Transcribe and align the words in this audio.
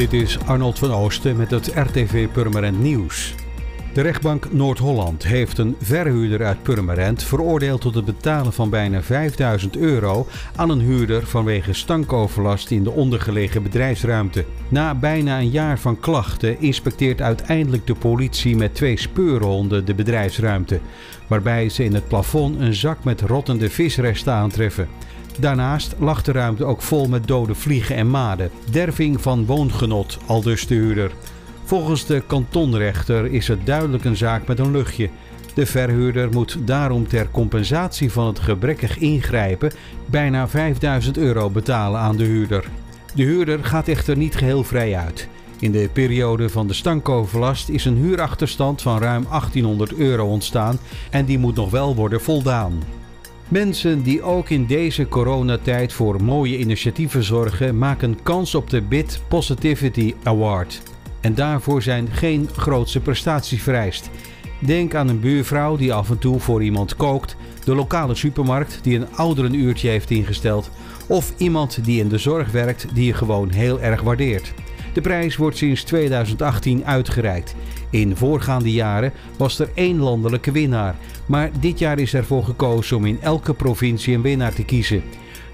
Dit 0.00 0.12
is 0.12 0.38
Arnold 0.46 0.78
van 0.78 0.92
Oosten 0.92 1.36
met 1.36 1.50
het 1.50 1.72
RTV 1.74 2.28
Purmerend 2.28 2.82
Nieuws. 2.82 3.34
De 3.94 4.00
rechtbank 4.00 4.52
Noord-Holland 4.52 5.26
heeft 5.26 5.58
een 5.58 5.76
verhuurder 5.80 6.44
uit 6.44 6.62
Purmerend 6.62 7.22
veroordeeld 7.22 7.80
tot 7.80 7.94
het 7.94 8.04
betalen 8.04 8.52
van 8.52 8.70
bijna 8.70 9.02
5000 9.02 9.76
euro 9.76 10.26
aan 10.56 10.70
een 10.70 10.80
huurder 10.80 11.26
vanwege 11.26 11.72
stankoverlast 11.72 12.70
in 12.70 12.82
de 12.82 12.90
ondergelegen 12.90 13.62
bedrijfsruimte. 13.62 14.44
Na 14.68 14.94
bijna 14.94 15.38
een 15.38 15.50
jaar 15.50 15.78
van 15.78 16.00
klachten 16.00 16.60
inspecteert 16.60 17.20
uiteindelijk 17.20 17.86
de 17.86 17.94
politie 17.94 18.56
met 18.56 18.74
twee 18.74 18.98
speurhonden 18.98 19.84
de 19.84 19.94
bedrijfsruimte, 19.94 20.80
waarbij 21.26 21.68
ze 21.68 21.84
in 21.84 21.94
het 21.94 22.08
plafond 22.08 22.60
een 22.60 22.74
zak 22.74 23.04
met 23.04 23.20
rottende 23.20 23.70
visresten 23.70 24.32
aantreffen. 24.32 24.88
Daarnaast 25.38 25.94
lag 25.98 26.22
de 26.22 26.32
ruimte 26.32 26.64
ook 26.64 26.82
vol 26.82 27.08
met 27.08 27.26
dode 27.26 27.54
vliegen 27.54 27.96
en 27.96 28.10
maden. 28.10 28.50
Derving 28.70 29.20
van 29.20 29.46
woongenot, 29.46 30.18
aldus 30.26 30.66
de 30.66 30.74
huurder. 30.74 31.10
Volgens 31.64 32.06
de 32.06 32.22
kantonrechter 32.26 33.26
is 33.26 33.48
het 33.48 33.66
duidelijk 33.66 34.04
een 34.04 34.16
zaak 34.16 34.46
met 34.46 34.58
een 34.58 34.70
luchtje. 34.70 35.10
De 35.54 35.66
verhuurder 35.66 36.30
moet 36.30 36.58
daarom 36.64 37.08
ter 37.08 37.30
compensatie 37.30 38.12
van 38.12 38.26
het 38.26 38.38
gebrekkig 38.38 38.98
ingrijpen 38.98 39.72
bijna 40.06 40.48
5000 40.48 41.18
euro 41.18 41.50
betalen 41.50 42.00
aan 42.00 42.16
de 42.16 42.24
huurder. 42.24 42.64
De 43.14 43.22
huurder 43.22 43.64
gaat 43.64 43.88
echter 43.88 44.16
niet 44.16 44.36
geheel 44.36 44.64
vrij 44.64 44.96
uit. 44.96 45.28
In 45.60 45.72
de 45.72 45.88
periode 45.92 46.48
van 46.48 46.66
de 46.66 46.72
stankoverlast 46.72 47.68
is 47.68 47.84
een 47.84 47.96
huurachterstand 47.96 48.82
van 48.82 48.98
ruim 48.98 49.26
1800 49.28 49.94
euro 49.94 50.26
ontstaan 50.26 50.78
en 51.10 51.24
die 51.24 51.38
moet 51.38 51.54
nog 51.54 51.70
wel 51.70 51.94
worden 51.94 52.20
voldaan. 52.20 52.82
Mensen 53.50 54.02
die 54.02 54.22
ook 54.22 54.48
in 54.48 54.66
deze 54.66 55.08
coronatijd 55.08 55.92
voor 55.92 56.22
mooie 56.22 56.58
initiatieven 56.58 57.22
zorgen, 57.22 57.78
maken 57.78 58.22
kans 58.22 58.54
op 58.54 58.70
de 58.70 58.82
BIT 58.82 59.20
Positivity 59.28 60.14
Award. 60.22 60.82
En 61.20 61.34
daarvoor 61.34 61.82
zijn 61.82 62.08
geen 62.10 62.48
grootse 62.56 63.00
prestaties 63.00 63.62
vereist. 63.62 64.10
Denk 64.58 64.94
aan 64.94 65.08
een 65.08 65.20
buurvrouw 65.20 65.76
die 65.76 65.92
af 65.92 66.10
en 66.10 66.18
toe 66.18 66.40
voor 66.40 66.62
iemand 66.62 66.96
kookt, 66.96 67.36
de 67.64 67.74
lokale 67.74 68.14
supermarkt 68.14 68.78
die 68.82 68.96
een 68.96 69.12
ouderenuurtje 69.14 69.88
heeft 69.88 70.10
ingesteld, 70.10 70.70
of 71.08 71.32
iemand 71.36 71.84
die 71.84 72.00
in 72.00 72.08
de 72.08 72.18
zorg 72.18 72.50
werkt 72.50 72.86
die 72.94 73.06
je 73.06 73.14
gewoon 73.14 73.50
heel 73.50 73.80
erg 73.80 74.00
waardeert. 74.00 74.52
De 74.92 75.00
prijs 75.00 75.36
wordt 75.36 75.56
sinds 75.56 75.82
2018 75.82 76.84
uitgereikt. 76.84 77.54
In 77.90 78.16
voorgaande 78.16 78.72
jaren 78.72 79.12
was 79.36 79.58
er 79.58 79.70
één 79.74 79.98
landelijke 79.98 80.52
winnaar, 80.52 80.94
maar 81.26 81.50
dit 81.60 81.78
jaar 81.78 81.98
is 81.98 82.14
ervoor 82.14 82.44
gekozen 82.44 82.96
om 82.96 83.06
in 83.06 83.18
elke 83.20 83.54
provincie 83.54 84.14
een 84.14 84.22
winnaar 84.22 84.54
te 84.54 84.64
kiezen. 84.64 85.02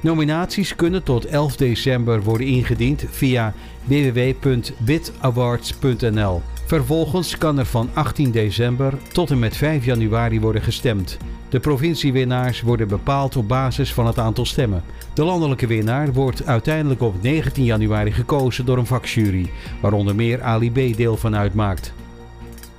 Nominaties 0.00 0.74
kunnen 0.74 1.02
tot 1.02 1.24
11 1.24 1.56
december 1.56 2.22
worden 2.22 2.46
ingediend 2.46 3.04
via 3.10 3.54
www.bitawards.nl. 3.84 6.42
Vervolgens 6.66 7.38
kan 7.38 7.58
er 7.58 7.66
van 7.66 7.90
18 7.94 8.30
december 8.30 8.94
tot 9.12 9.30
en 9.30 9.38
met 9.38 9.56
5 9.56 9.84
januari 9.84 10.40
worden 10.40 10.62
gestemd. 10.62 11.18
De 11.48 11.60
provinciewinnaars 11.60 12.60
worden 12.60 12.88
bepaald 12.88 13.36
op 13.36 13.48
basis 13.48 13.92
van 13.92 14.06
het 14.06 14.18
aantal 14.18 14.44
stemmen. 14.44 14.82
De 15.14 15.24
landelijke 15.24 15.66
winnaar 15.66 16.12
wordt 16.12 16.46
uiteindelijk 16.46 17.00
op 17.00 17.22
19 17.22 17.64
januari 17.64 18.12
gekozen 18.12 18.64
door 18.64 18.78
een 18.78 18.86
vakjury, 18.86 19.50
waar 19.80 19.92
onder 19.92 20.14
meer 20.14 20.42
Ali 20.42 20.70
B 20.70 20.96
deel 20.96 21.16
van 21.16 21.36
uitmaakt. 21.36 21.92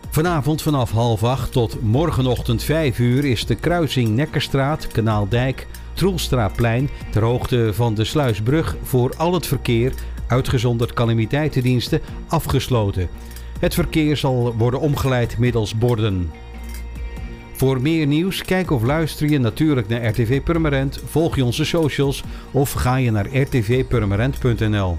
Vanavond 0.10 0.62
vanaf 0.62 0.92
half 0.92 1.23
acht 1.23 1.52
tot 1.52 1.82
morgenochtend 1.82 2.64
5 2.64 3.00
uur 3.00 3.26
is 3.26 3.45
de 3.45 3.56
kruising 3.56 4.10
Nekkerstraat, 4.10 4.88
Kanaaldijk, 4.88 5.68
Troelstraapplein 5.94 6.90
ter 7.12 7.23
hoogte 7.23 7.70
van 7.73 7.94
de 7.94 8.04
Sluisbrug 8.04 8.78
voor 8.84 9.14
al 9.18 9.34
het 9.34 9.48
verkeer, 9.48 9.94
uitgezonderd 10.28 10.94
calamiteitendiensten, 10.94 12.02
afgesloten. 12.28 13.10
Het 13.60 13.73
verkeer 13.73 14.18
zal 14.18 14.56
worden 14.58 14.80
omgeleid 14.80 15.38
middels 15.38 15.78
borden. 15.78 16.32
Voor 17.58 17.82
meer 17.82 18.08
nieuws, 18.08 18.44
kijk 18.44 18.72
of 18.72 18.84
luister 18.84 19.30
je 19.30 19.40
natuurlijk 19.40 19.88
naar 19.88 20.06
RTV 20.08 20.42
Purmerend, 20.42 21.00
volg 21.06 21.36
je 21.36 21.45
onze 21.45 21.66
socials 21.66 22.23
of 22.52 22.72
ga 22.72 22.95
je 22.95 23.12
naar 23.12 23.28
rtvpurmerend.nl. 23.36 24.98